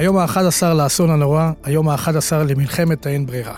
[0.00, 3.54] היום ה-11 לאסון הנורא, היום ה-11 למלחמת האין ברירה.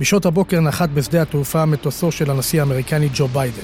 [0.00, 3.62] בשעות הבוקר נחת בשדה התעופה מטוסו של הנשיא האמריקני ג'ו ביידן.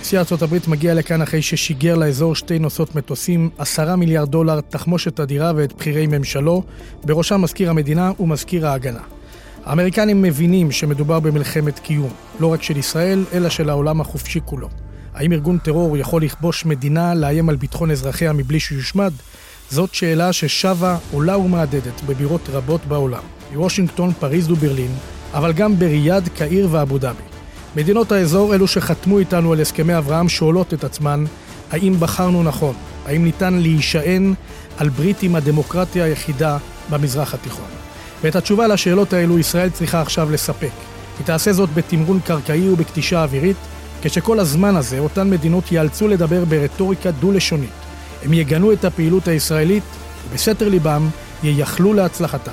[0.00, 5.52] נשיא ארה"ב מגיע לכאן אחרי ששיגר לאזור שתי נוסעות מטוסים, עשרה מיליארד דולר, תחמושת אדירה
[5.56, 6.62] ואת בכירי ממשלו,
[7.04, 9.02] בראשם מזכיר המדינה ומזכיר ההגנה.
[9.64, 12.10] האמריקנים מבינים שמדובר במלחמת קיום,
[12.40, 14.68] לא רק של ישראל, אלא של העולם החופשי כולו.
[15.14, 19.12] האם ארגון טרור יכול לכבוש מדינה, לאיים על ביטחון אזרחיה מבלי שיושמד?
[19.70, 23.22] זאת שאלה ששבה, עולה ומהדהדת בבירות רבות בעולם.
[23.52, 24.90] בוושינגטון, פריז וברלין,
[25.34, 27.22] אבל גם בריאד, קהיר ואבו דאבי.
[27.76, 31.24] מדינות האזור, אלו שחתמו איתנו על הסכמי אברהם, שואלות את עצמן,
[31.70, 32.74] האם בחרנו נכון?
[33.06, 34.34] האם ניתן להישען
[34.78, 36.58] על ברית עם הדמוקרטיה היחידה
[36.90, 37.68] במזרח התיכון?
[38.22, 40.70] ואת התשובה לשאלות האלו ישראל צריכה עכשיו לספק.
[41.18, 43.56] היא תעשה זאת בתמרון קרקעי ובכתישה אווירית,
[44.02, 47.83] כשכל הזמן הזה אותן מדינות ייאלצו לדבר ברטוריקה דו-לשונית.
[48.24, 49.82] הם יגנו את הפעילות הישראלית,
[50.30, 51.08] ובסתר ליבם
[51.42, 52.52] ייחלו להצלחתה.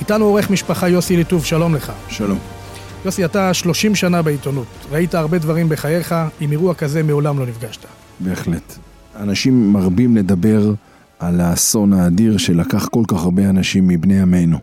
[0.00, 1.92] איתנו עורך משפחה יוסי ליטוב, שלום לך.
[2.08, 2.38] שלום.
[3.04, 4.66] יוסי, אתה 30 שנה בעיתונות.
[4.90, 7.80] ראית הרבה דברים בחייך, עם אירוע כזה מעולם לא נפגשת.
[8.20, 8.78] בהחלט.
[9.16, 10.72] אנשים מרבים לדבר
[11.18, 14.58] על האסון האדיר שלקח כל כך הרבה אנשים מבני עמנו.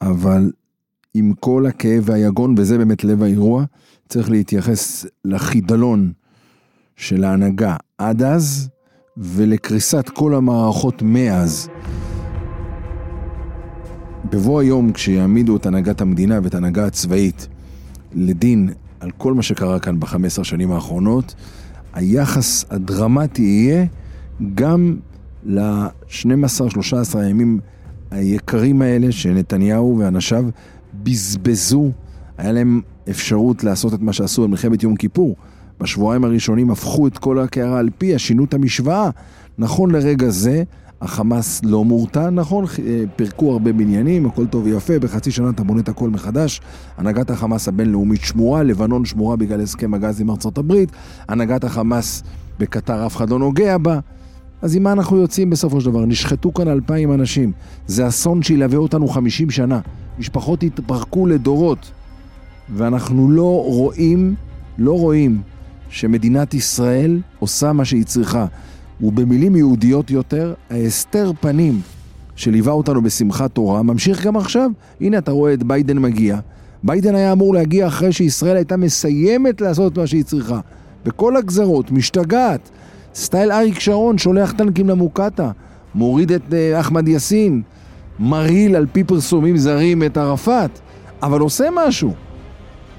[0.00, 0.50] אבל
[1.14, 3.64] עם כל הכאב והיגון, וזה באמת לב האירוע,
[4.08, 6.12] צריך להתייחס לחידלון
[6.96, 8.68] של ההנהגה עד אז,
[9.16, 11.68] ולקריסת כל המערכות מאז.
[14.30, 17.48] בבוא היום, כשיעמידו את הנהגת המדינה ואת ההנהגה הצבאית
[18.14, 21.34] לדין על כל מה שקרה כאן ב-15 שנים האחרונות,
[21.92, 23.86] היחס הדרמטי יהיה
[24.54, 24.96] גם
[25.44, 27.60] ל-12-13 הימים
[28.10, 30.44] היקרים האלה שנתניהו ואנשיו
[31.02, 31.90] בזבזו,
[32.38, 35.36] היה להם אפשרות לעשות את מה שעשו במלחמת יום כיפור.
[35.80, 39.10] בשבועיים הראשונים הפכו את כל הקערה על פיה, שינו את המשוואה.
[39.58, 40.62] נכון לרגע זה,
[41.00, 42.64] החמאס לא מורתע, נכון,
[43.16, 46.60] פירקו הרבה בניינים, הכל טוב ויפה, בחצי שנה אתה בונה את הכל מחדש.
[46.96, 50.92] הנהגת החמאס הבינלאומית שמורה, לבנון שמורה בגלל הסכם הגז עם ארצות הברית,
[51.28, 52.22] הנהגת החמאס
[52.58, 53.98] בקטר אף אחד לא נוגע בה.
[54.62, 56.06] אז עם מה אנחנו יוצאים בסופו של דבר?
[56.06, 57.52] נשחטו כאן אלפיים אנשים.
[57.86, 59.80] זה אסון שילווה אותנו חמישים שנה.
[60.18, 61.90] משפחות התפרקו לדורות.
[62.74, 64.34] ואנחנו לא רואים,
[64.78, 65.40] לא רואים
[65.88, 68.46] שמדינת ישראל עושה מה שהיא צריכה.
[69.00, 71.80] ובמילים יהודיות יותר, ההסתר פנים
[72.36, 74.70] שליווה אותנו בשמחת תורה, ממשיך גם עכשיו.
[75.00, 76.38] הנה אתה רואה את ביידן מגיע.
[76.82, 80.60] ביידן היה אמור להגיע אחרי שישראל הייתה מסיימת לעשות מה שהיא צריכה.
[81.04, 82.70] בכל הגזרות, משתגעת.
[83.14, 85.50] סטייל אריק שרון שולח טנקים למוקטעה,
[85.94, 87.62] מוריד את uh, אחמד יאסין,
[88.18, 90.70] מרעיל על פי פרסומים זרים את ערפאת,
[91.22, 92.12] אבל עושה משהו.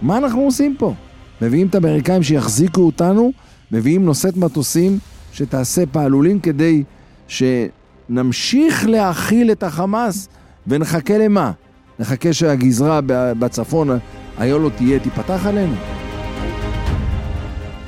[0.01, 0.93] מה אנחנו עושים פה?
[1.41, 3.31] מביאים את האמריקאים שיחזיקו אותנו,
[3.71, 4.99] מביאים נושאת מטוסים
[5.33, 6.83] שתעשה פעלולים כדי
[7.27, 10.27] שנמשיך להכיל את החמאס
[10.67, 11.51] ונחכה למה?
[11.99, 12.99] נחכה שהגזרה
[13.39, 13.89] בצפון,
[14.37, 15.75] היה לו תהיה, תיפתח עלינו?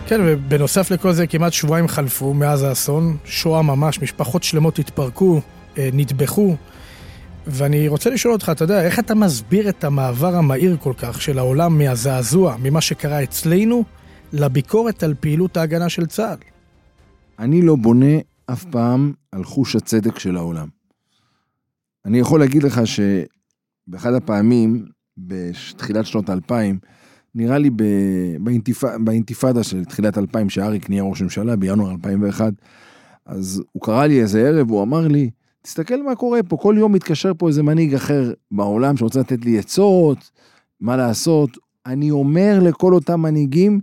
[0.07, 5.41] כן, ובנוסף לכל זה כמעט שבועיים חלפו מאז האסון, שואה ממש, משפחות שלמות התפרקו,
[5.77, 6.55] אה, נטבחו,
[7.51, 11.39] ואני רוצה לשאול אותך, אתה יודע, איך אתה מסביר את המעבר המהיר כל כך של
[11.39, 13.83] העולם מהזעזוע, ממה שקרה אצלנו,
[14.33, 16.37] לביקורת על פעילות ההגנה של צה"ל?
[17.39, 18.15] אני לא בונה
[18.45, 20.67] אף פעם על חוש הצדק של העולם.
[22.05, 24.85] אני יכול להגיד לך שבאחד הפעמים,
[25.17, 26.79] בתחילת שנות האלפיים,
[27.35, 27.69] נראה לי
[28.39, 28.83] באינתיפ...
[29.03, 32.53] באינתיפאדה של תחילת 2000, שאריק נהיה ראש ממשלה בינואר 2001,
[33.25, 35.29] אז הוא קרא לי איזה ערב, הוא אמר לי,
[35.63, 39.59] תסתכל מה קורה פה, כל יום מתקשר פה איזה מנהיג אחר בעולם שרוצה לתת לי
[39.59, 40.31] עצות,
[40.81, 41.49] מה לעשות.
[41.85, 43.79] אני אומר לכל אותם מנהיגים,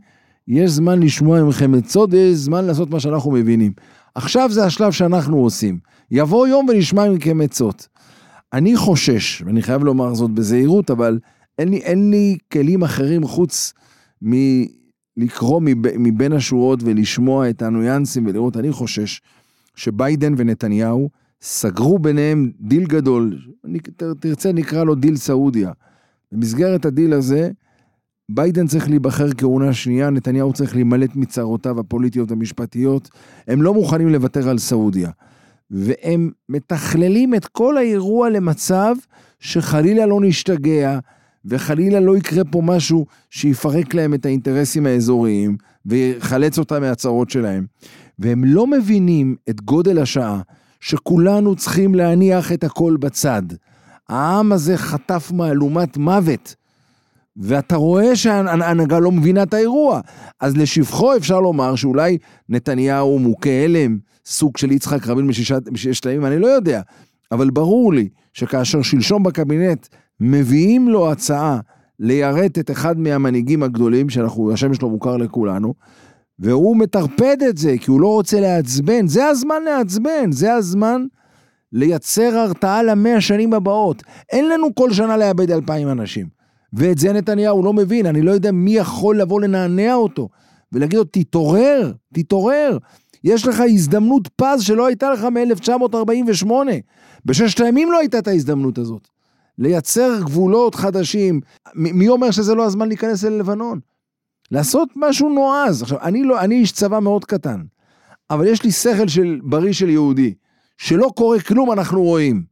[0.49, 3.73] יש זמן לשמוע מכם עצות ויש זמן לעשות מה שאנחנו מבינים.
[4.15, 5.79] עכשיו זה השלב שאנחנו עושים.
[6.11, 7.89] יבוא יום ונשמע מכם עצות.
[8.53, 11.19] אני חושש, ואני חייב לומר זאת בזהירות, אבל
[11.59, 13.73] אין לי, אין לי כלים אחרים חוץ
[14.23, 15.61] מלקרוא
[15.99, 19.21] מבין השורות ולשמוע את הניואנסים ולראות, אני חושש
[19.75, 21.09] שביידן ונתניהו
[21.41, 23.39] סגרו ביניהם דיל גדול,
[24.21, 25.73] תרצה נקרא לו דיל סעודיה.
[26.33, 27.51] במסגרת הדיל הזה,
[28.29, 33.11] ביידן צריך להיבחר כהונה שנייה, נתניהו צריך להימלט מצרותיו הפוליטיות המשפטיות.
[33.49, 35.11] הם לא מוכנים לוותר על סעודיה.
[35.71, 38.95] והם מתכללים את כל האירוע למצב
[39.41, 40.99] שחלילה לא נשתגע,
[41.45, 45.57] וחלילה לא יקרה פה משהו שיפרק להם את האינטרסים האזוריים
[45.87, 47.67] ויחלץ אותם מהצרות שלהם.
[48.19, 50.41] והם לא מבינים את גודל השעה
[50.81, 53.43] שכולנו צריכים להניח את הכל בצד.
[54.09, 56.55] העם הזה חטף מהלומת מוות,
[57.37, 60.01] ואתה רואה שההנהגה לא מבינה את האירוע.
[60.41, 62.19] אז לשבחו אפשר לומר שאולי
[62.49, 65.27] נתניהו מוכה הלם, סוג של יצחק רבין
[65.71, 66.81] מששת הימים, אני לא יודע.
[67.33, 69.87] אבל ברור לי שכאשר שלשום בקבינט
[70.21, 71.59] מביאים לו הצעה
[72.01, 75.75] ליירט את אחד מהמנהיגים הגדולים, שאנחנו, השם שלו מוכר לכולנו,
[76.39, 79.07] והוא מטרפד את זה, כי הוא לא רוצה לעצבן.
[79.07, 81.07] זה הזמן לעצבן, זה הזמן
[81.73, 84.03] לייצר הרתעה למאה השנים הבאות.
[84.33, 86.27] אין לנו כל שנה לאבד אלפיים אנשים.
[86.73, 90.29] ואת זה נתניהו לא מבין, אני לא יודע מי יכול לבוא לנענע אותו
[90.73, 92.79] ולהגיד לו, תתעורר, תתעורר.
[93.25, 96.51] יש לך הזדמנות פז שלא הייתה לך מ-1948.
[97.25, 99.09] בששת הימים לא הייתה את ההזדמנות הזאת.
[99.59, 101.41] לייצר גבולות חדשים.
[101.75, 103.81] מי אומר שזה לא הזמן להיכנס אל לבנון?
[104.51, 105.83] לעשות משהו נועז.
[105.83, 107.63] עכשיו, אני לא, אני איש צבא מאוד קטן,
[108.31, 110.35] אבל יש לי שכל של בריא של יהודי.
[110.79, 112.43] שלא קורה כלום אנחנו רואים.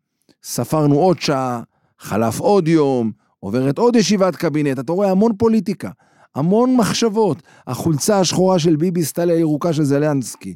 [0.42, 1.62] ספרנו עוד שעה,
[1.98, 5.90] חלף עוד יום, עוברת עוד ישיבת קבינט, אתה רואה המון פוליטיקה,
[6.34, 7.42] המון מחשבות.
[7.66, 10.54] החולצה השחורה של ביבי סטליה הירוקה של זלנסקי.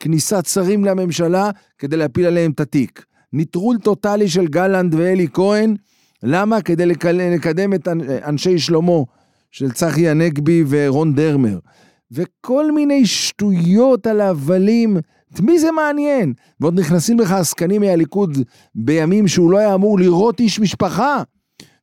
[0.00, 3.04] כניסת שרים לממשלה כדי להפיל עליהם את התיק.
[3.32, 5.76] נטרול טוטאלי של גלנט ואלי כהן,
[6.22, 6.62] למה?
[6.62, 7.88] כדי לקדם את
[8.24, 9.02] אנשי שלמה
[9.50, 11.58] של צחי הנגבי ורון דרמר.
[12.12, 14.96] וכל מיני שטויות על הבלים,
[15.34, 16.32] את מי זה מעניין?
[16.60, 18.38] ועוד נכנסים לך עסקנים מהליכוד
[18.74, 21.22] בימים שהוא לא היה אמור לראות איש משפחה.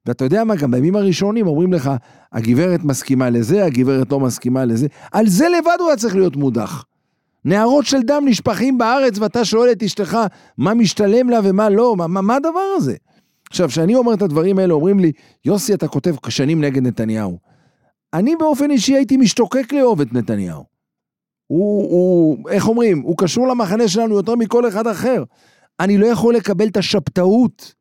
[0.06, 1.92] ואתה יודע מה, גם בימים הראשונים אומרים לך,
[2.34, 4.88] הגברת מסכימה לזה, הגברת לא מסכימה לזה.
[5.12, 6.86] על זה לבד הוא היה צריך להיות מודח.
[7.46, 10.18] נערות של דם נשפכים בארץ ואתה שואל את אשתך
[10.58, 12.96] מה משתלם לה ומה לא, מה, מה, מה הדבר הזה?
[13.50, 15.12] עכשיו, כשאני אומר את הדברים האלה, אומרים לי,
[15.46, 17.38] יוסי, אתה כותב שנים נגד נתניהו.
[18.18, 20.64] אני באופן אישי הייתי משתוקק לאהוב את נתניהו.
[21.48, 25.24] הוא, הוא, איך אומרים, הוא קשור למחנה שלנו יותר מכל אחד אחר.
[25.80, 27.74] אני לא יכול לקבל את השבתאות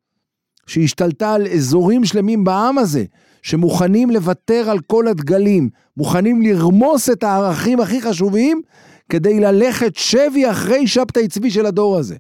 [0.67, 3.05] שהשתלטה על אזורים שלמים בעם הזה,
[3.43, 8.63] שמוכנים לוותר על כל הדגלים, מוכנים לרמוס את הערכים הכי חשובים,
[9.09, 12.17] כדי ללכת שבי אחרי שבתאי צבי של הדור הזה.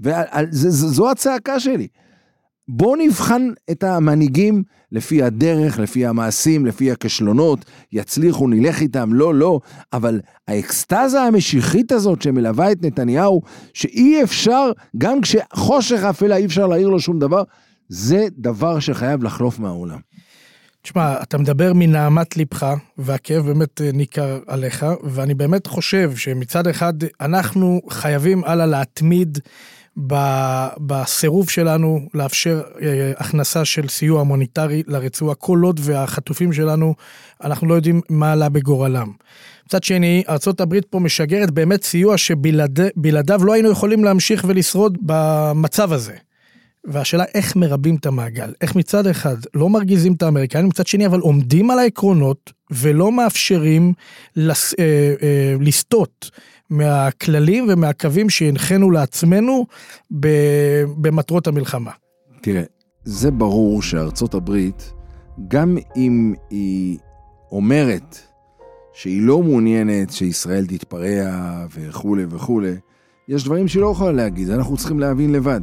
[0.00, 1.88] וזו הצעקה שלי.
[2.68, 4.62] בואו נבחן את המנהיגים
[4.92, 9.60] לפי הדרך, לפי המעשים, לפי הכישלונות, יצליחו, נלך איתם, לא, לא,
[9.92, 13.42] אבל האקסטזה המשיחית הזאת שמלווה את נתניהו,
[13.74, 17.42] שאי אפשר, גם כשחושך אפלה אי אפשר להעיר לו שום דבר,
[17.88, 19.98] זה דבר שחייב לחלוף מהעולם.
[20.82, 26.92] תשמע, אתה מדבר מנהמת ליבך, והכאב באמת אה, ניכר עליך, ואני באמת חושב שמצד אחד
[27.20, 29.38] אנחנו חייבים הלאה להתמיד
[30.78, 36.94] בסירוב שלנו לאפשר אה, הכנסה של סיוע הומניטרי לרצועה, כל עוד והחטופים שלנו,
[37.44, 39.12] אנחנו לא יודעים מה עלה בגורלם.
[39.66, 46.14] מצד שני, ארה"ב פה משגרת באמת סיוע שבלעדיו לא היינו יכולים להמשיך ולשרוד במצב הזה.
[46.84, 51.20] והשאלה איך מרבים את המעגל, איך מצד אחד לא מרגיזים את האמריקאים, מצד שני אבל
[51.20, 53.92] עומדים על העקרונות ולא מאפשרים
[54.36, 54.84] לס, אה,
[55.22, 56.30] אה, לסטות
[56.70, 59.66] מהכללים ומהקווים שהנחינו לעצמנו
[61.00, 61.90] במטרות המלחמה.
[62.40, 62.62] תראה,
[63.04, 64.92] זה ברור שארצות הברית,
[65.48, 66.98] גם אם היא
[67.52, 68.18] אומרת
[68.92, 72.74] שהיא לא מעוניינת שישראל תתפרע וכולי וכולי,
[73.28, 75.60] יש דברים שהיא לא יכולה להגיד, אנחנו צריכים להבין לבד.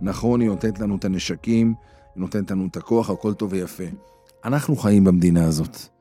[0.00, 1.74] נכון, היא נותנת לנו את הנשקים,
[2.14, 3.84] היא נותנת לנו את הכוח, הכל טוב ויפה.
[4.44, 5.95] אנחנו חיים במדינה הזאת.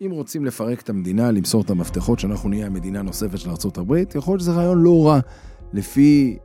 [0.00, 4.32] אם רוצים לפרק את המדינה, למסור את המפתחות, שאנחנו נהיה המדינה הנוספת של ארה"ב, יכול
[4.32, 5.20] להיות שזה רעיון לא רע,
[5.72, 6.38] לפי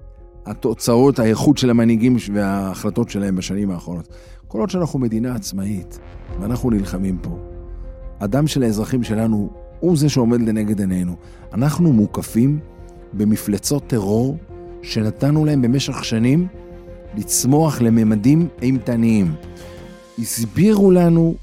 [0.46, 4.08] התוצאות, האיכות של המנהיגים וההחלטות שלהם בשנים האחרונות.
[4.48, 6.00] כל עוד שאנחנו מדינה עצמאית,
[6.40, 7.40] ואנחנו נלחמים פה,
[8.20, 11.16] הדם של האזרחים שלנו הוא זה שעומד לנגד עינינו.
[11.54, 12.60] אנחנו מוקפים
[13.14, 14.38] במפלצות טרור
[14.82, 16.48] שנתנו להם במשך שנים
[17.18, 19.34] לצמוח לממדים אימתניים.
[20.20, 21.36] הסבירו לנו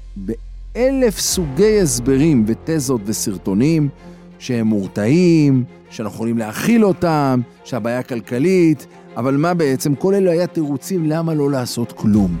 [0.75, 3.89] באלף סוגי הסברים ותזות וסרטונים
[4.39, 9.95] שהם מורתעים, שאנחנו יכולים להכיל אותם, שהבעיה כלכלית, אבל מה בעצם?
[9.95, 12.37] כל אלו היה תירוצים למה לא לעשות כלום.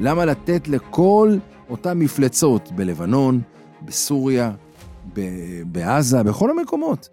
[0.00, 1.36] למה לתת לכל
[1.70, 3.40] אותן מפלצות בלבנון,
[3.84, 4.52] בסוריה,
[5.66, 7.08] בעזה, בכל המקומות.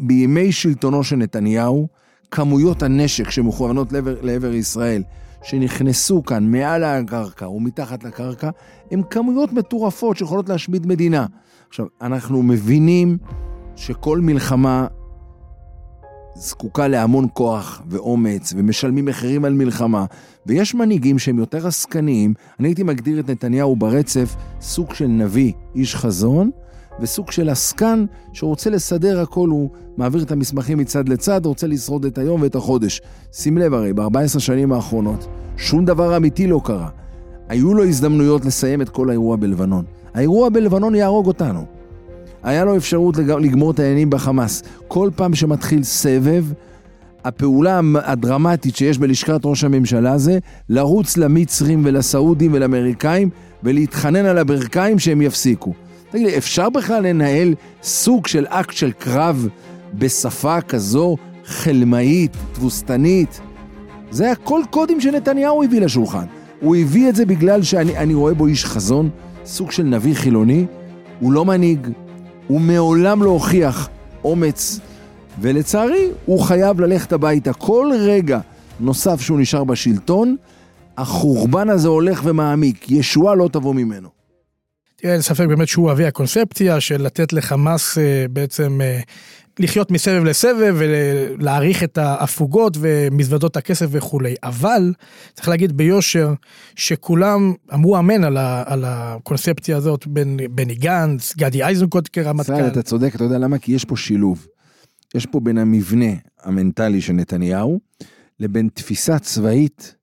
[0.00, 1.88] בימי שלטונו של נתניהו,
[2.30, 5.02] כמויות הנשק שמכוונות לעבר, לעבר ישראל,
[5.42, 8.50] שנכנסו כאן מעל הקרקע ומתחת לקרקע,
[8.90, 11.26] הן כמויות מטורפות שיכולות להשמיד מדינה.
[11.68, 13.18] עכשיו, אנחנו מבינים
[13.76, 14.86] שכל מלחמה
[16.34, 20.04] זקוקה להמון כוח ואומץ, ומשלמים מחירים על מלחמה,
[20.46, 22.34] ויש מנהיגים שהם יותר עסקניים.
[22.60, 26.50] אני הייתי מגדיר את נתניהו ברצף סוג של נביא, איש חזון,
[27.00, 32.18] וסוג של עסקן שרוצה לסדר הכל, הוא מעביר את המסמכים מצד לצד, רוצה לשרוד את
[32.18, 33.00] היום ואת החודש.
[33.32, 36.88] שים לב הרי, ב-14 שנים האחרונות, שום דבר אמיתי לא קרה.
[37.48, 39.84] היו לו הזדמנויות לסיים את כל האירוע בלבנון.
[40.14, 41.64] האירוע בלבנון יהרוג אותנו.
[42.42, 44.62] היה לו אפשרות לגמור את העניינים בחמאס.
[44.88, 46.44] כל פעם שמתחיל סבב,
[47.24, 53.30] הפעולה הדרמטית שיש בלשכת ראש הממשלה זה לרוץ למצרים ולסעודים ולאמריקאים
[53.62, 55.72] ולהתחנן על הברכיים שהם יפסיקו.
[56.10, 59.48] תגיד לי, אפשר בכלל לנהל סוג של אקט של קרב
[59.94, 63.40] בשפה כזו חלמאית, תבוסתנית?
[64.10, 66.24] זה הכל קודים שנתניהו הביא לשולחן.
[66.60, 69.10] הוא הביא את זה בגלל שאני רואה בו איש חזון,
[69.44, 70.66] סוג של נביא חילוני.
[71.20, 71.88] הוא לא מנהיג,
[72.46, 73.88] הוא מעולם לא הוכיח
[74.24, 74.80] אומץ,
[75.40, 77.52] ולצערי, הוא חייב ללכת הביתה.
[77.52, 78.40] כל רגע
[78.80, 80.36] נוסף שהוא נשאר בשלטון,
[80.98, 84.19] החורבן הזה הולך ומעמיק, ישועה לא תבוא ממנו.
[85.00, 89.00] תראה, אין ספק באמת שהוא אבי הקונספציה של לתת לחמאס אה, בעצם אה,
[89.58, 94.34] לחיות מסבב לסבב ולהעריך את ההפוגות ומזוודות הכסף וכולי.
[94.42, 94.92] אבל
[95.34, 96.34] צריך להגיד ביושר
[96.76, 102.52] שכולם אמרו אמן על, ה, על הקונספציה הזאת, בין בני גנץ, גדי איזנקוט כרמטכ"ל.
[102.52, 103.58] ישראל, אתה צודק, אתה יודע למה?
[103.58, 104.46] כי יש פה שילוב.
[105.14, 107.80] יש פה בין המבנה המנטלי של נתניהו
[108.40, 109.94] לבין תפיסה צבאית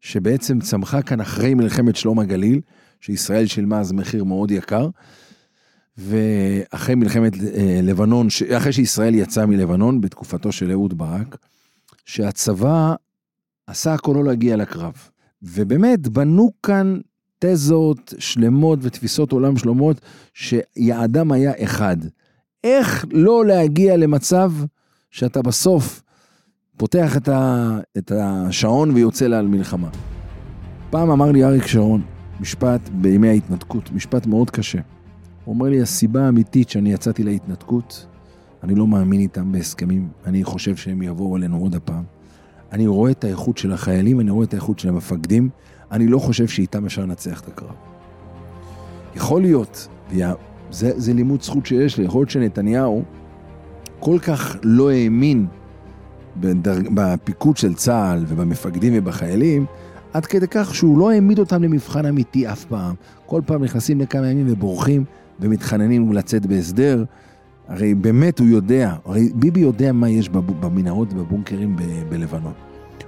[0.00, 2.60] שבעצם צמחה כאן אחרי מלחמת שלום הגליל,
[3.04, 4.88] שישראל שילמה אז מחיר מאוד יקר.
[5.96, 11.36] ואחרי מלחמת אה, לבנון, אחרי שישראל יצאה מלבנון בתקופתו של אהוד ברק,
[12.04, 12.94] שהצבא
[13.66, 14.92] עשה הכל לא להגיע לקרב.
[15.42, 17.00] ובאמת בנו כאן
[17.38, 20.00] תזות שלמות ותפיסות עולם שלמות
[20.34, 21.96] שיעדם היה אחד.
[22.64, 24.52] איך לא להגיע למצב
[25.10, 26.02] שאתה בסוף
[26.76, 27.16] פותח
[27.98, 29.88] את, השעון ויוצא לה על מלחמה.
[30.90, 32.02] פעם אמר לי אריק שרון,
[32.44, 34.78] משפט בימי ההתנתקות, משפט מאוד קשה.
[35.44, 38.06] הוא אומר לי, הסיבה האמיתית שאני יצאתי להתנתקות,
[38.62, 42.02] אני לא מאמין איתם בהסכמים, אני חושב שהם יבואו עלינו עוד הפעם.
[42.72, 45.48] אני רואה את האיכות של החיילים, אני רואה את האיכות של המפקדים,
[45.90, 47.74] אני לא חושב שאיתם אפשר לנצח את הקרב.
[49.16, 49.88] יכול להיות,
[50.70, 53.02] זה, זה לימוד זכות שיש לי, יכול להיות שנתניהו
[54.00, 55.46] כל כך לא האמין
[56.36, 59.66] בדרג, בפיקוד של צה"ל ובמפקדים ובחיילים,
[60.14, 62.94] עד כדי כך שהוא לא העמיד אותם למבחן אמיתי אף פעם.
[63.26, 65.04] כל פעם נכנסים לכמה ימים ובורחים,
[65.40, 67.04] ומתחננים לצאת בהסדר.
[67.68, 72.52] הרי באמת הוא יודע, הרי ביבי יודע מה יש במנהרות ובבונקרים ב- בלבנון.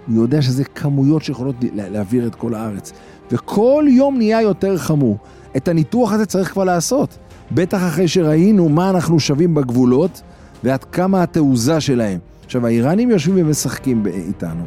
[0.07, 2.93] הוא יודע שזה כמויות שיכולות להעביר את כל הארץ.
[3.33, 5.19] וכל יום נהיה יותר חמור.
[5.57, 7.19] את הניתוח הזה צריך כבר לעשות.
[7.53, 10.23] בטח אחרי שראינו מה אנחנו שווים בגבולות
[10.65, 12.19] ועד כמה התעוזה שלהם.
[12.45, 14.65] עכשיו, האיראנים יושבים ומשחקים איתנו.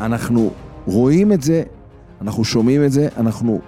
[0.00, 0.50] אנחנו
[0.86, 1.62] רואים את זה,
[2.20, 3.60] אנחנו שומעים את זה, אנחנו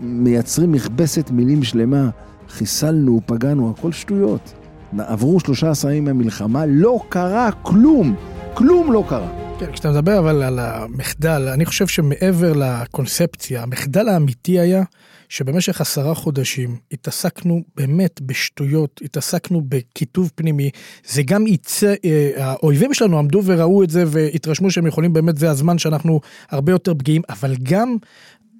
[0.00, 2.08] מייצרים מכבסת מילים שלמה,
[2.48, 4.52] חיסלנו, פגענו, הכל שטויות.
[4.98, 8.14] עברו 13 ימים מהמלחמה, לא קרה כלום,
[8.54, 9.45] כלום לא קרה.
[9.58, 14.82] כן, כשאתה מדבר אבל על המחדל, אני חושב שמעבר לקונספציה, המחדל האמיתי היה
[15.28, 20.70] שבמשך עשרה חודשים התעסקנו באמת בשטויות, התעסקנו בקיטוב פנימי,
[21.06, 25.50] זה גם יצא, אה, האויבים שלנו עמדו וראו את זה והתרשמו שהם יכולים, באמת זה
[25.50, 26.20] הזמן שאנחנו
[26.50, 27.96] הרבה יותר פגיעים, אבל גם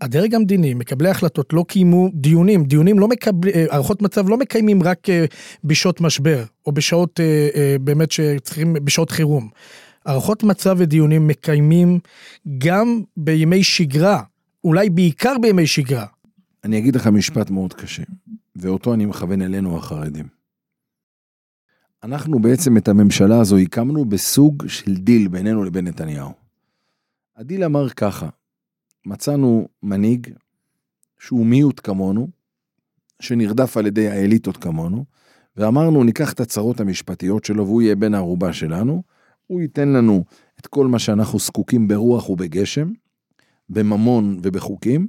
[0.01, 4.83] הדרג המדיני, מקבלי ההחלטות לא קיימו דיונים, דיונים לא מקבלים, אה, הערכות מצב לא מקיימים
[4.83, 5.25] רק אה,
[5.65, 7.21] בשעות משבר, או בשעות
[7.81, 9.49] באמת שצריכים, בשעות חירום.
[10.07, 11.99] הערכות מצב ודיונים מקיימים
[12.59, 14.23] גם בימי שגרה,
[14.65, 16.07] אולי בעיקר בימי שגרה.
[16.65, 18.03] אני אגיד לך משפט מאוד קשה,
[18.57, 20.27] ואותה אני מכוון אלינו החרדים.
[22.03, 26.33] אנחנו בעצם את הממשלה הזו הקמנו בסוג של דיל בינינו לבין נתניהו.
[27.37, 28.29] הדיל אמר ככה,
[29.07, 30.31] מצאנו מנהיג
[31.19, 32.29] שהוא מיעוט כמונו,
[33.21, 35.05] שנרדף על ידי האליטות כמונו,
[35.57, 39.03] ואמרנו ניקח את הצרות המשפטיות שלו והוא יהיה בן הערובה שלנו,
[39.47, 40.25] הוא ייתן לנו
[40.61, 42.93] את כל מה שאנחנו זקוקים ברוח ובגשם,
[43.69, 45.07] בממון ובחוקים,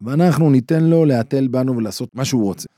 [0.00, 2.68] ואנחנו ניתן לו להתל בנו ולעשות מה שהוא רוצה.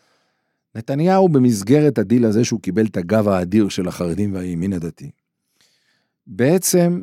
[0.74, 5.10] נתניהו במסגרת הדיל הזה שהוא קיבל את הגב האדיר של החרדים והימין הדתי,
[6.26, 7.00] בעצם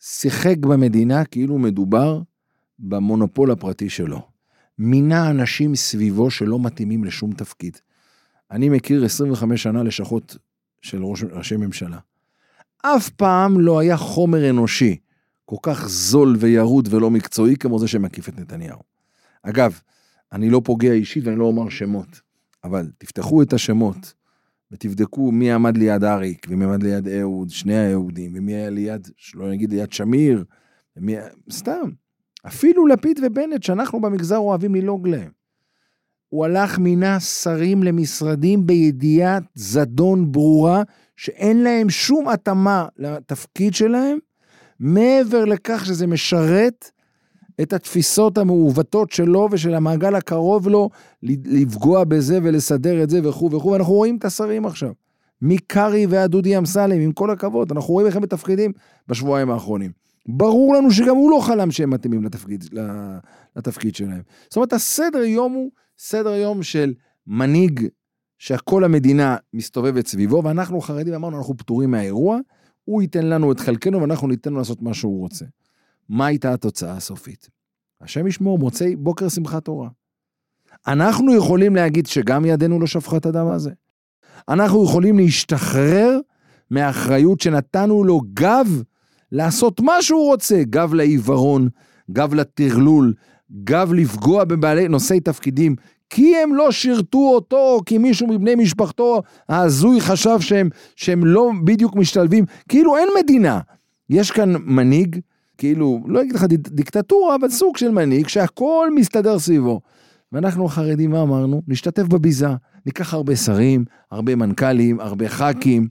[0.00, 2.22] שיחק במדינה כאילו מדובר
[2.78, 4.22] במונופול הפרטי שלו.
[4.78, 7.78] מינה אנשים סביבו שלא מתאימים לשום תפקיד.
[8.50, 10.36] אני מכיר 25 שנה לשכות
[10.82, 11.98] של ראש, ראשי ממשלה.
[12.82, 14.96] אף פעם לא היה חומר אנושי
[15.44, 18.78] כל כך זול וירוד ולא מקצועי כמו זה שמקיף את נתניהו.
[19.42, 19.80] אגב,
[20.32, 22.20] אני לא פוגע אישית ואני לא אומר שמות,
[22.64, 24.14] אבל תפתחו את השמות
[24.72, 29.50] ותבדקו מי עמד ליד אריק, ומי עמד ליד אהוד, שני האהודים, ומי היה ליד, שלא
[29.50, 30.44] נגיד ליד שמיר,
[30.96, 31.16] ומי...
[31.50, 31.90] סתם.
[32.46, 35.30] אפילו לפיד ובנט, שאנחנו במגזר אוהבים ללעוג להם.
[36.28, 40.82] הוא הלך מינה שרים למשרדים בידיעת זדון ברורה,
[41.18, 44.18] שאין להם שום התאמה לתפקיד שלהם,
[44.80, 46.90] מעבר לכך שזה משרת
[47.62, 50.90] את התפיסות המעוותות שלו ושל המעגל הקרוב לו,
[51.22, 54.92] לפגוע בזה ולסדר את זה וכו' וכו', ואנחנו רואים את השרים עכשיו.
[55.42, 58.72] מקרעי ועד דודי אמסלם, עם כל הכבוד, אנחנו רואים איך הם מתפקדים
[59.08, 59.90] בשבועיים האחרונים.
[60.28, 62.64] ברור לנו שגם הוא לא חלם שהם מתאימים לתפקיד,
[63.56, 64.22] לתפקיד שלהם.
[64.44, 66.94] זאת אומרת, הסדר יום הוא סדר יום של
[67.26, 67.88] מנהיג
[68.38, 72.38] שכל המדינה מסתובבת סביבו, ואנחנו חרדים אמרנו, אנחנו פטורים מהאירוע,
[72.84, 75.44] הוא ייתן לנו את חלקנו ואנחנו ניתן לו לעשות מה שהוא רוצה.
[76.08, 77.48] מה הייתה התוצאה הסופית?
[78.00, 79.88] השם ישמור, מוצאי בוקר שמחת תורה.
[80.86, 83.70] אנחנו יכולים להגיד שגם ידינו לא שפכה את הדם הזה.
[84.48, 86.18] אנחנו יכולים להשתחרר
[86.70, 88.82] מהאחריות שנתנו לו גב
[89.32, 91.68] לעשות מה שהוא רוצה, גב לעיוורון,
[92.10, 93.14] גב לטרלול,
[93.64, 95.76] גב לפגוע בבעלי נושאי תפקידים,
[96.10, 101.96] כי הם לא שירתו אותו, כי מישהו מבני משפחתו ההזוי חשב שהם, שהם לא בדיוק
[101.96, 103.60] משתלבים, כאילו אין מדינה.
[104.10, 105.20] יש כאן מנהיג,
[105.58, 109.80] כאילו, לא אגיד לך דיקטטורה, אבל סוג של מנהיג שהכל מסתדר סביבו.
[110.32, 111.62] ואנחנו החרדים, מה אמרנו?
[111.68, 112.48] נשתתף בביזה,
[112.86, 115.88] ניקח הרבה שרים, הרבה מנכ"לים, הרבה ח"כים,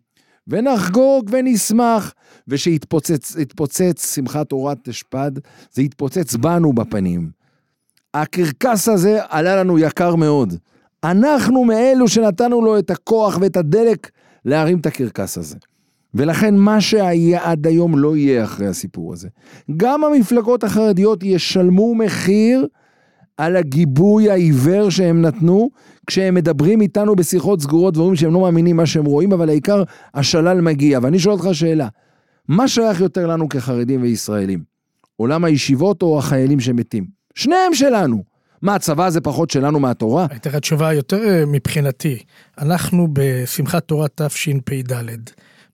[0.47, 2.13] ונחגוג ונשמח,
[2.47, 5.31] ושיתפוצץ שמחת תורת תשפ"ד,
[5.71, 7.36] זה יתפוצץ בנו בפנים.
[8.13, 10.53] הקרקס הזה עלה לנו יקר מאוד.
[11.03, 14.09] אנחנו מאלו שנתנו לו את הכוח ואת הדלק
[14.45, 15.55] להרים את הקרקס הזה.
[16.13, 19.27] ולכן מה שהיה עד היום לא יהיה אחרי הסיפור הזה.
[19.77, 22.67] גם המפלגות החרדיות ישלמו מחיר
[23.37, 25.69] על הגיבוי העיוור שהם נתנו,
[26.07, 29.83] כשהם מדברים איתנו בשיחות סגורות ואומרים שהם לא מאמינים מה שהם רואים, אבל העיקר
[30.13, 30.99] השלל מגיע.
[31.01, 31.87] ואני שואל אותך שאלה,
[32.47, 34.63] מה שייך יותר לנו כחרדים וישראלים?
[35.15, 37.16] עולם הישיבות או החיילים שמתים?
[37.37, 38.23] שניהם שלנו.
[38.61, 40.27] מה, הצבא זה פחות שלנו מהתורה?
[40.29, 42.23] הייתה לך תשובה יותר אה, מבחינתי.
[42.57, 44.93] אנחנו בשמחת תורה תשפ"ד,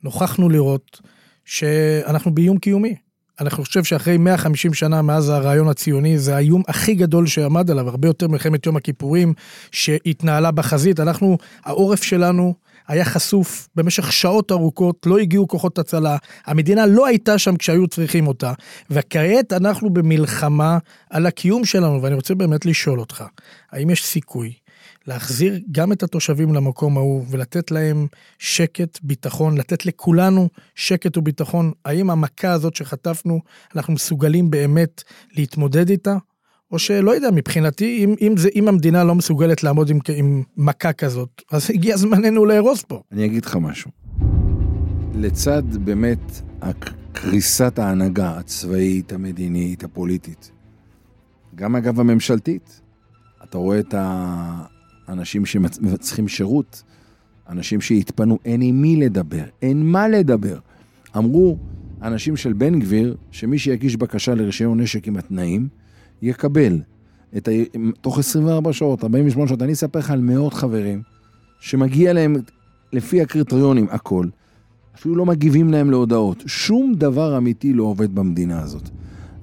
[0.03, 1.01] נוכחנו לראות
[1.45, 2.95] שאנחנו באיום קיומי.
[3.41, 8.07] אני חושב שאחרי 150 שנה מאז הרעיון הציוני, זה האיום הכי גדול שעמד עליו, הרבה
[8.07, 9.33] יותר מלחמת יום הכיפורים
[9.71, 10.99] שהתנהלה בחזית.
[10.99, 12.53] אנחנו, העורף שלנו
[12.87, 18.27] היה חשוף במשך שעות ארוכות, לא הגיעו כוחות הצלה, המדינה לא הייתה שם כשהיו צריכים
[18.27, 18.53] אותה,
[18.89, 20.77] וכעת אנחנו במלחמה
[21.09, 23.23] על הקיום שלנו, ואני רוצה באמת לשאול אותך,
[23.71, 24.53] האם יש סיכוי
[25.07, 28.07] להחזיר גם את התושבים למקום ההוא ולתת להם
[28.39, 31.71] שקט, ביטחון, לתת לכולנו שקט וביטחון.
[31.85, 33.39] האם המכה הזאת שחטפנו,
[33.75, 36.15] אנחנו מסוגלים באמת להתמודד איתה?
[36.73, 40.93] או שלא יודע, מבחינתי, אם, אם, זה, אם המדינה לא מסוגלת לעמוד עם, עם מכה
[40.93, 43.01] כזאת, אז הגיע זמננו לארוז פה.
[43.11, 43.91] אני אגיד לך משהו.
[45.15, 46.41] לצד באמת
[47.11, 50.51] קריסת ההנהגה הצבאית, המדינית, הפוליטית,
[51.55, 52.81] גם אגב הממשלתית,
[53.43, 56.83] אתה רואה את האנשים שצריכים שירות,
[57.49, 60.57] אנשים שהתפנו, אין עם מי לדבר, אין מה לדבר.
[61.17, 61.57] אמרו
[62.01, 65.67] אנשים של בן גביר, שמי שיגיש בקשה לרישיון נשק עם התנאים,
[66.23, 66.81] יקבל
[67.37, 67.51] את ה...
[68.01, 69.61] תוך 24 שעות, 48 שעות.
[69.61, 71.01] אני אספר לך על מאות חברים
[71.59, 72.35] שמגיע להם
[72.93, 74.27] לפי הקריטריונים הכל,
[74.95, 76.43] אפילו לא מגיבים להם להודעות.
[76.45, 78.89] שום דבר אמיתי לא עובד במדינה הזאת.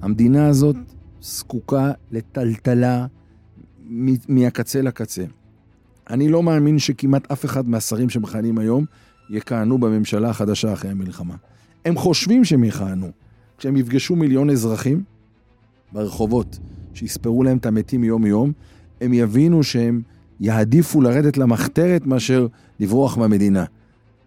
[0.01, 0.75] המדינה הזאת
[1.21, 3.05] זקוקה לטלטלה
[4.29, 5.23] מהקצה לקצה.
[6.09, 8.85] אני לא מאמין שכמעט אף אחד מהשרים שמכהנים היום
[9.29, 11.35] יכהנו בממשלה החדשה אחרי המלחמה.
[11.85, 13.11] הם חושבים שהם יכהנו.
[13.57, 15.03] כשהם יפגשו מיליון אזרחים,
[15.93, 16.59] ברחובות,
[16.93, 18.51] שיספרו להם את המתים יום-יום,
[19.01, 20.01] הם יבינו שהם
[20.39, 22.47] יעדיפו לרדת למחתרת מאשר
[22.79, 23.65] לברוח מהמדינה.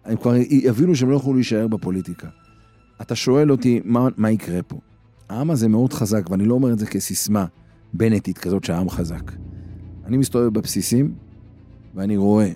[0.05, 2.27] הם כבר יבינו שהם לא יוכלו להישאר בפוליטיקה.
[3.01, 4.79] אתה שואל אותי, מה, מה יקרה פה?
[5.29, 7.45] העם הזה מאוד חזק, ואני לא אומר את זה כסיסמה
[7.93, 9.31] בנטית כזאת שהעם חזק.
[10.05, 11.13] אני מסתובב בבסיסים,
[11.95, 12.51] ואני רואה,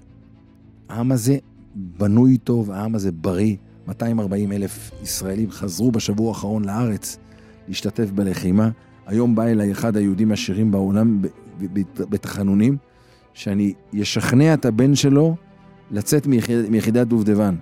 [0.90, 1.38] העם הזה
[1.76, 3.56] בנוי טוב, העם הזה בריא.
[3.88, 7.18] 240 אלף ישראלים חזרו בשבוע האחרון לארץ
[7.68, 8.70] להשתתף בלחימה.
[9.10, 11.22] היום בא אליי אחד היהודים העשירים בעולם
[11.98, 12.78] בתחנונים,
[13.34, 15.36] שאני אשכנע את הבן שלו
[15.92, 17.56] לצאת מיחיד, מיחידת דובדבן.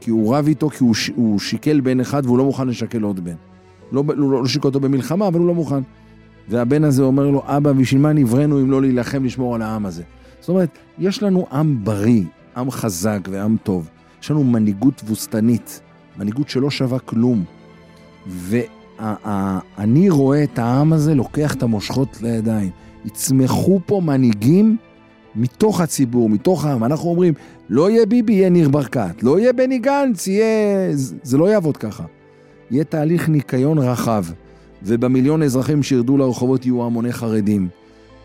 [0.00, 3.24] כי הוא רב איתו, כי הוא, הוא שיקל בן אחד והוא לא מוכן לשקל עוד
[3.24, 3.34] בן.
[3.92, 5.80] לא, לא, לא שיקל אותו במלחמה, אבל הוא לא מוכן.
[6.48, 10.02] והבן הזה אומר לו, אבא, בשביל מה נבראנו אם לא להילחם לשמור על העם הזה?
[10.40, 12.24] זאת אומרת, יש לנו עם בריא,
[12.56, 13.90] עם חזק ועם טוב.
[14.22, 15.80] יש לנו מנהיגות תבוסתנית,
[16.18, 17.44] מנהיגות שלא שווה כלום.
[18.26, 18.56] ו...
[19.78, 22.70] אני רואה את העם הזה לוקח את המושכות לידיים.
[23.04, 24.76] יצמחו פה מנהיגים
[25.36, 26.84] מתוך הציבור, מתוך העם.
[26.84, 27.34] אנחנו אומרים,
[27.70, 29.22] לא יהיה ביבי, יהיה ניר ברקת.
[29.22, 30.46] לא יהיה בני גנץ, יהיה...
[31.22, 32.04] זה לא יעבוד ככה.
[32.70, 34.24] יהיה תהליך ניקיון רחב,
[34.82, 37.68] ובמיליון אזרחים שירדו לרחובות יהיו המוני חרדים,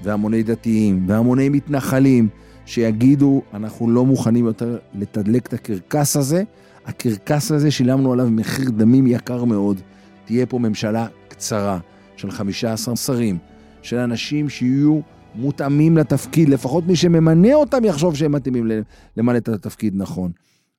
[0.01, 2.27] והמוני דתיים, והמוני מתנחלים,
[2.65, 6.43] שיגידו, אנחנו לא מוכנים יותר לתדלק את הקרקס הזה.
[6.85, 9.81] הקרקס הזה, שילמנו עליו מחיר דמים יקר מאוד.
[10.29, 11.79] תהיה פה ממשלה קצרה
[12.15, 13.37] של 15 שרים,
[13.81, 14.99] של אנשים שיהיו
[15.35, 18.71] מותאמים לתפקיד, לפחות מי שממנה אותם יחשוב שהם מתאימים
[19.17, 20.31] למלא את התפקיד נכון.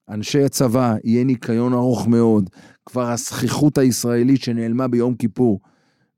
[0.08, 2.50] אנשי הצבא, יהיה ניקיון ארוך מאוד.
[2.86, 5.60] כבר הזכיחות הישראלית שנעלמה ביום כיפור,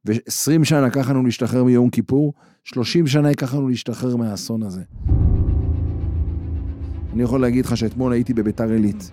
[0.06, 2.32] ו-20 שנה לקח לנו להשתחרר מיום כיפור,
[2.64, 4.82] 30 שנה ייקח לנו להשתחרר מהאסון הזה.
[7.12, 9.10] אני יכול להגיד לך שאתמול הייתי בביתר עילית,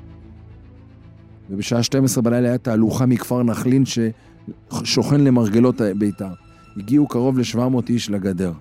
[1.50, 6.34] ובשעה 12 בלילה הייתה תהלוכה מכפר נחלין ששוכן למרגלות ביתר.
[6.78, 8.52] הגיעו קרוב ל-700 איש לגדר.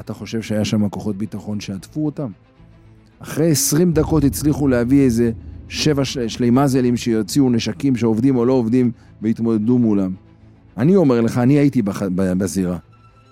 [0.00, 2.30] אתה חושב שהיה שם כוחות ביטחון שעטפו אותם?
[3.18, 5.30] אחרי 20 דקות הצליחו להביא איזה
[5.68, 8.90] שבע שלימזלים שיוציאו נשקים שעובדים או לא עובדים
[9.22, 10.14] והתמודדו מולם.
[10.76, 12.02] אני אומר לך, אני הייתי בח...
[12.14, 12.78] בזירה.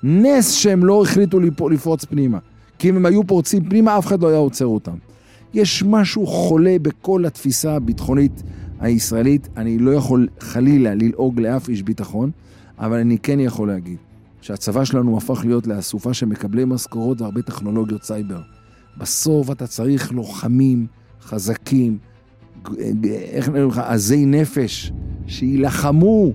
[0.02, 2.38] נס שהם לא החליטו לפרוץ פנימה.
[2.78, 4.94] כי אם הם היו פורצים פנימה, אף אחד לא היה עוצר אותם.
[5.54, 8.42] יש משהו חולה בכל התפיסה הביטחונית
[8.80, 9.48] הישראלית.
[9.56, 12.30] אני לא יכול חלילה ללעוג לאף איש ביטחון,
[12.78, 13.96] אבל אני כן יכול להגיד
[14.40, 18.40] שהצבא שלנו הפך להיות לאסופה של מקבלי משכורות והרבה טכנולוגיות סייבר.
[18.98, 20.86] בסוף אתה צריך לוחמים
[21.22, 21.98] חזקים,
[23.32, 24.92] איך נראה לך, עזי נפש,
[25.26, 26.32] שיילחמו,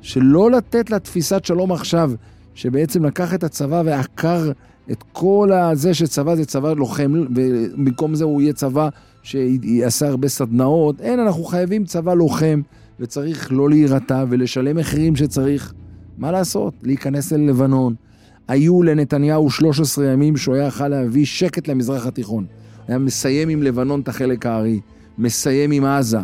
[0.00, 2.12] שלא לתת לתפיסת שלום עכשיו,
[2.54, 4.52] שבעצם לקח את הצבא ועקר
[4.90, 8.88] את כל הזה שצבא זה צבא לוחם, ובמקום זה הוא יהיה צבא
[9.22, 11.00] שיעשה הרבה סדנאות.
[11.00, 12.60] אין, אנחנו חייבים צבא לוחם,
[13.00, 15.72] וצריך לא להירתע ולשלם מחירים שצריך.
[16.18, 16.74] מה לעשות?
[16.82, 17.94] להיכנס אל לבנון.
[18.48, 22.46] היו לנתניהו 13 ימים שהוא היה יכול להביא שקט למזרח התיכון.
[22.88, 24.80] היה מסיים עם לבנון את החלק הארי,
[25.18, 26.18] מסיים עם עזה,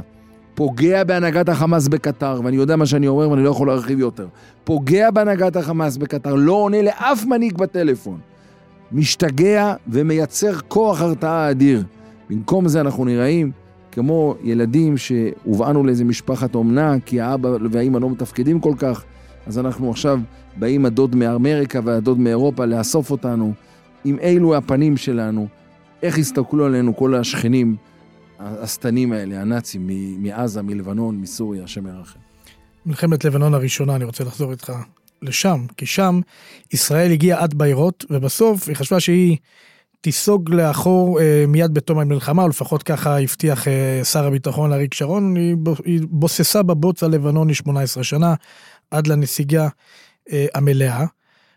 [0.55, 4.27] פוגע בהנהגת החמאס בקטר, ואני יודע מה שאני אומר ואני לא יכול להרחיב יותר.
[4.65, 8.19] פוגע בהנהגת החמאס בקטר, לא עונה לאף מנהיג בטלפון.
[8.93, 11.85] משתגע ומייצר כוח הרתעה אדיר.
[12.31, 13.53] במקום זה אנחנו נראים
[13.93, 19.05] כמו ילדים שהובאנו לאיזה משפחת אומנה, כי האבא והאימא לא מתפקדים כל כך,
[19.47, 20.21] אז אנחנו עכשיו
[20.57, 23.53] באים הדוד מאמריקה והדוד מאירופה לאסוף אותנו.
[24.05, 25.47] עם אילו הפנים שלנו,
[26.03, 27.77] איך הסתכלו עלינו כל השכנים
[28.39, 32.19] השטנים האלה, הנאצים, מעזה, מלבנון, מסוריה, השם ירחם.
[32.87, 34.73] מלחמת לבנון הראשונה, אני רוצה לחזור איתך
[35.23, 36.21] לשם, כי שם
[36.73, 39.37] ישראל הגיעה עד ביירות, ובסוף היא חשבה שהיא
[40.01, 45.37] תיסוג לאחור אה, מיד בתום המלחמה, או לפחות ככה הבטיח אה, שר הביטחון אריק שרון,
[45.85, 48.35] היא, בוססה בבוץ הלבנוני 18 שנה,
[48.91, 49.69] עד לנסיגה
[50.33, 51.05] אה, המלאה.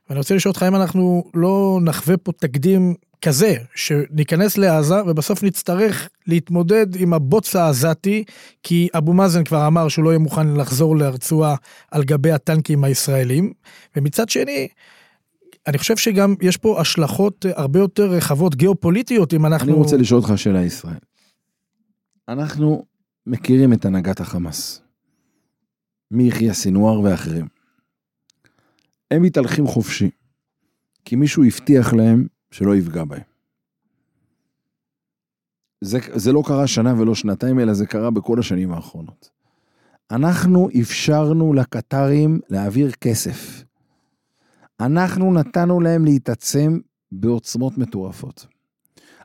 [0.10, 6.10] ואני רוצה לשאול אותך אם אנחנו לא נחווה פה תקדים כזה, שניכנס לעזה ובסוף נצטרך
[6.28, 8.24] להתמודד עם הבוץ העזתי,
[8.64, 11.56] כי אבו מאזן כבר אמר שהוא לא יהיה מוכן לחזור לרצועה
[11.92, 13.54] על גבי הטנקים הישראלים,
[13.96, 14.68] ומצד שני,
[15.68, 19.72] אני חושב שגם יש פה השלכות הרבה יותר רחבות גיאופוליטיות אם אנחנו...
[19.72, 21.00] אני רוצה לשאול אותך שאלה ישראל.
[22.28, 22.86] אנחנו
[23.28, 24.82] מכירים את הנהגת החמאס.
[26.12, 27.48] מיחיא סינואר ואחרים.
[29.12, 30.10] הם מתהלכים חופשי,
[31.06, 33.22] כי מישהו הבטיח להם שלא יפגע בהם.
[35.82, 39.30] זה, זה לא קרה שנה ולא שנתיים, אלא זה קרה בכל השנים האחרונות.
[40.12, 43.64] אנחנו אפשרנו לקטרים להעביר כסף.
[44.82, 46.80] אנחנו נתנו להם להתעצם
[47.12, 48.48] בעוצמות מטורפות.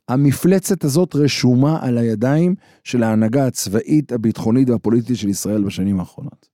[0.08, 6.48] המפלצת הזאת רשומה על הידיים של ההנהגה הצבאית, הביטחונית והפוליטית של ישראל בשנים האחרונות.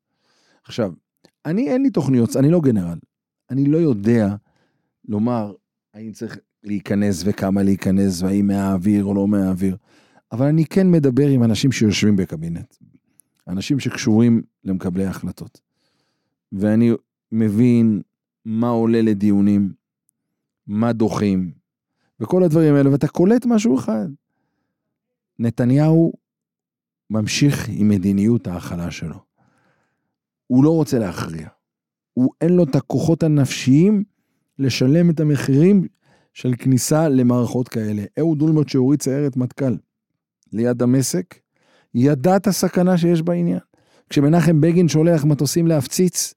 [0.64, 0.92] עכשיו,
[1.46, 2.98] אני אין לי תוכניות, אני לא גנרל.
[3.50, 4.34] אני לא יודע
[5.08, 5.52] לומר
[5.94, 9.76] האם צריך להיכנס וכמה להיכנס, והאם מהאוויר או לא מהאוויר,
[10.32, 12.76] אבל אני כן מדבר עם אנשים שיושבים בקבינט,
[13.48, 15.60] אנשים שקשורים למקבלי ההחלטות.
[16.52, 16.92] ואני
[17.32, 18.02] מבין
[18.44, 19.72] מה עולה לדיונים,
[20.66, 21.52] מה דוחים,
[22.20, 24.09] וכל הדברים האלה, ואתה קולט משהו אחד.
[25.38, 26.12] נתניהו
[27.11, 29.18] ממשיך עם מדיניות ההכלה שלו.
[30.46, 31.48] הוא לא רוצה להכריע.
[32.14, 34.05] הוא אין לו את הכוחות הנפשיים
[34.59, 35.87] לשלם את המחירים
[36.33, 38.02] של כניסה למערכות כאלה.
[38.18, 39.76] אהוד אולמרט שהוריד סיירת מטכ"ל
[40.52, 41.35] ליד דמשק,
[41.94, 43.59] ידע את הסכנה שיש בעניין.
[44.11, 46.35] כשמנחם בגין שולח מטוסים להפציץ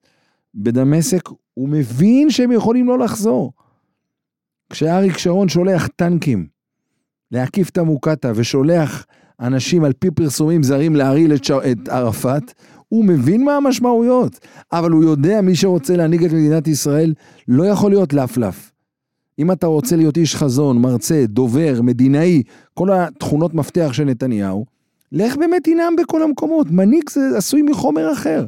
[0.55, 3.53] בדמשק, הוא מבין שהם יכולים לא לחזור.
[4.69, 6.47] כשאריק שרון שולח טנקים
[7.31, 9.05] להקיף את המוקטעה ושולח
[9.39, 11.41] אנשים על פי פרסומים זרים להרעיל את,
[11.71, 12.53] את ערפאת,
[12.87, 14.39] הוא מבין מה המשמעויות,
[14.71, 17.13] אבל הוא יודע, מי שרוצה להנהיג את מדינת ישראל,
[17.47, 18.71] לא יכול להיות לפלף.
[19.39, 24.65] אם אתה רוצה להיות איש חזון, מרצה, דובר, מדינאי, כל התכונות מפתח של נתניהו,
[25.11, 26.71] לך באמת תנאם בכל המקומות.
[26.71, 28.45] מנהיג זה עשוי מחומר אחר.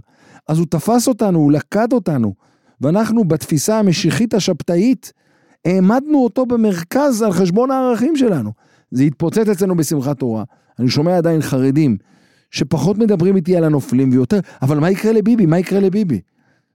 [0.47, 2.33] אז הוא תפס אותנו, הוא לקד אותנו,
[2.81, 5.13] ואנחנו בתפיסה המשיחית השבתאית,
[5.65, 8.51] העמדנו אותו במרכז על חשבון הערכים שלנו.
[8.91, 10.43] זה התפוצץ אצלנו בשמחת תורה.
[10.79, 11.97] אני שומע עדיין חרדים
[12.51, 15.45] שפחות מדברים איתי על הנופלים ויותר, אבל מה יקרה לביבי?
[15.45, 16.21] מה יקרה לביבי?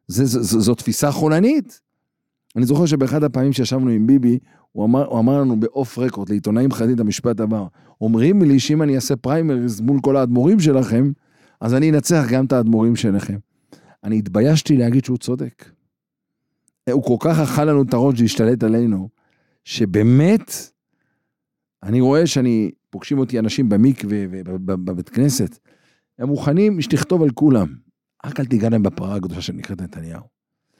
[0.08, 1.80] זה, זה, זו, זו תפיסה חולנית.
[2.56, 4.38] אני זוכר שבאחד הפעמים שישבנו עם ביבי,
[4.72, 7.64] הוא אמר, הוא אמר לנו באוף רקורד, לעיתונאים חרדים את המשפט הבא,
[8.00, 11.12] אומרים לי שאם אני אעשה פריימריז מול כל האדמו"רים שלכם,
[11.60, 13.36] אז אני אנצח גם את האדמו"רים שלכם.
[14.04, 15.70] אני התביישתי להגיד שהוא צודק.
[16.90, 19.08] הוא כל כך אכל לנו את הראש והשתלט עלינו,
[19.64, 20.52] שבאמת,
[21.82, 25.58] אני רואה שאני, פוגשים אותי אנשים במקווה ובבית כנסת,
[26.18, 27.74] הם מוכנים שתכתוב על כולם,
[28.26, 30.22] רק אל תיגע להם בפרה הקדושה שנקראת נתניהו.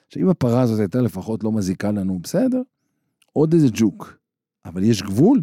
[0.09, 2.63] שאם הפרה הזאת הייתה לפחות לא מזיקה לנו, בסדר,
[3.33, 4.19] עוד איזה ג'וק.
[4.65, 5.43] אבל יש גבול.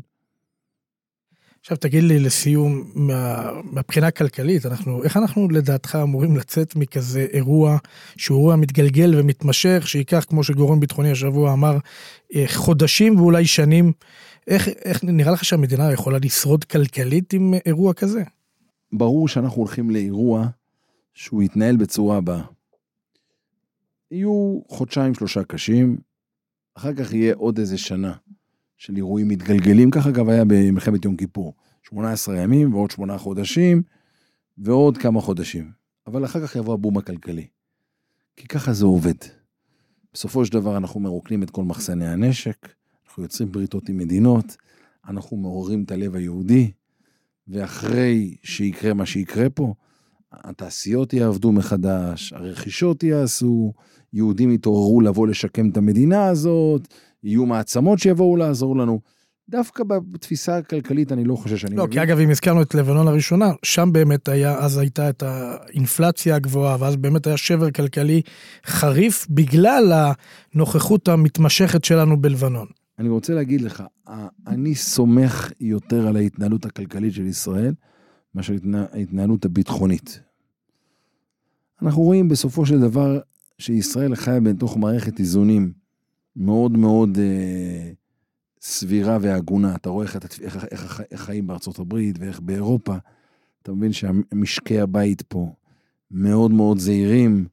[1.62, 7.78] עכשיו תגיד לי לסיום, מה, מהבחינה הכלכלית, אנחנו, איך אנחנו לדעתך אמורים לצאת מכזה אירוע
[8.17, 11.78] שהוא אירוע מתגלגל ומתמשך, שייקח, כמו שגורם ביטחוני השבוע אמר,
[12.36, 13.91] אה, חודשים ואולי שנים.
[14.48, 18.24] איך, איך נראה לך שהמדינה יכולה לשרוד כלכלית עם אירוע כזה?
[18.91, 20.48] ברור שאנחנו הולכים לאירוע
[21.13, 22.43] שהוא יתנהל בצורה הבאה.
[24.12, 25.98] יהיו חודשיים שלושה קשים,
[26.76, 28.13] אחר כך יהיה עוד איזה שנה
[28.80, 31.54] של אירועים מתגלגלים, כך אגב היה במלחמת יום כיפור.
[31.84, 33.82] 18 ימים ועוד שמונה חודשים
[34.58, 35.72] ועוד כמה חודשים.
[36.08, 37.48] אבל אחר כך יבוא הבום הכלכלי.
[38.36, 39.13] כי ככה זה עובד.
[40.13, 42.70] בסופו של דבר אנחנו מרוקנים את כל מחסני הנשק,
[43.08, 44.58] אנחנו יוצרים בריתות עם מדינות,
[45.08, 46.72] אנחנו מעוררים את הלב היהודי,
[47.48, 49.74] ואחרי שיקרה מה שיקרה פה,
[50.32, 53.74] התעשיות יעבדו מחדש, הרכישות יעשו,
[54.13, 56.88] יהודים יתעוררו לבוא לשקם את המדינה הזאת,
[57.23, 58.99] יהיו מעצמות שיבואו לעזור לנו.
[59.49, 63.51] דווקא בתפיסה הכלכלית אני לא חושב שאני לא, כי אגב, אם הזכרנו את לבנון הראשונה,
[63.63, 68.21] שם באמת היה, אז הייתה את האינפלציה הגבוהה, ואז באמת היה שבר כלכלי
[68.65, 70.12] חריף בגלל
[70.53, 72.67] הנוכחות המתמשכת שלנו בלבנון.
[72.99, 73.84] אני רוצה להגיד לך,
[74.47, 77.73] אני סומך יותר על ההתנהלות הכלכלית של ישראל
[78.36, 78.53] מאשר
[78.93, 80.19] ההתנהלות הביטחונית.
[81.82, 83.19] אנחנו רואים בסופו של דבר
[83.58, 85.79] שישראל חיה בתוך מערכת איזונים
[86.39, 87.91] מאוד מאוד אה,
[88.62, 89.75] סבירה והגונה.
[89.75, 92.95] אתה רואה איך, איך, איך, איך חיים בארצות הברית ואיך באירופה.
[93.62, 95.54] אתה מבין שמשקי הבית פה
[96.12, 97.47] מאוד מאוד זהירים,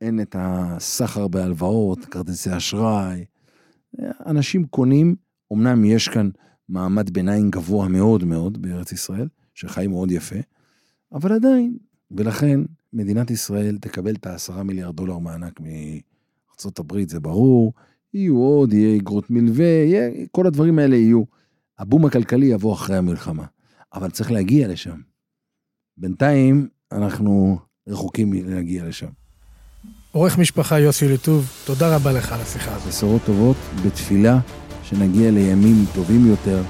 [0.00, 3.24] אין את הסחר בהלוואות, כרטיסי אשראי.
[4.26, 5.16] אנשים קונים,
[5.52, 6.30] אמנם יש כאן
[6.68, 10.36] מעמד ביניים גבוה מאוד מאוד בארץ ישראל, שחי מאוד יפה,
[11.12, 11.76] אבל עדיין,
[12.10, 12.60] ולכן
[12.92, 15.60] מדינת ישראל תקבל את העשרה מיליארד דולר מענק
[16.78, 17.72] הברית, זה ברור,
[18.14, 21.22] יהיו עוד, יהיה אגרות מלווה, יהיה, כל הדברים האלה יהיו.
[21.78, 23.44] הבום הכלכלי יבוא אחרי המלחמה,
[23.94, 25.00] אבל צריך להגיע לשם.
[25.96, 29.08] בינתיים אנחנו רחוקים מלהגיע לשם.
[30.12, 32.88] עורך משפחה יוסי ליטוב, תודה רבה לך על השיחה הזאת.
[32.88, 34.38] בשורות טובות, בתפילה
[34.82, 36.62] שנגיע לימים טובים יותר,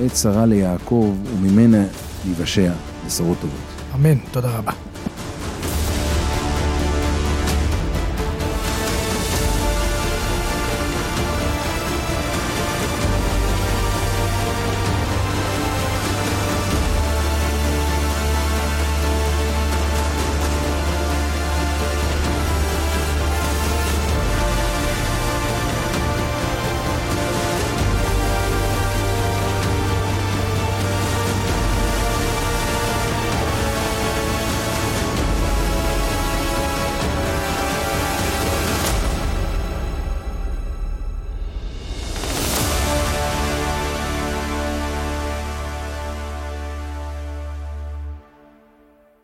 [0.00, 1.86] עת שרה ליעקב וממנה
[2.26, 2.72] ייוושע
[3.06, 3.94] בשורות טובות.
[3.94, 4.91] אמן, תודה רבה.